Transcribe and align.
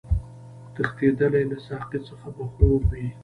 تښتېدلی 0.73 1.43
له 1.51 1.57
ساقي 1.65 1.99
څخه 2.07 2.27
به 2.35 2.43
خوب 2.53 2.81
وي 2.91 3.07